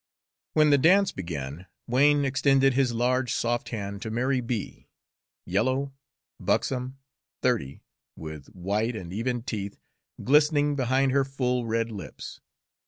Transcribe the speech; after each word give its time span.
When 0.53 0.71
the 0.71 0.79
dance 0.79 1.11
began, 1.11 1.67
Wain 1.85 2.25
extended 2.25 2.73
his 2.73 2.91
large, 2.91 3.31
soft 3.35 3.69
hand 3.69 4.01
to 4.01 4.09
Mary 4.09 4.41
B., 4.41 4.87
yellow, 5.45 5.93
buxom, 6.39 6.97
thirty, 7.43 7.83
with 8.15 8.47
white 8.47 8.95
and 8.95 9.13
even 9.13 9.43
teeth 9.43 9.79
glistening 10.23 10.75
behind 10.75 11.11
her 11.11 11.23
full 11.23 11.67
red 11.67 11.91
lips. 11.91 12.39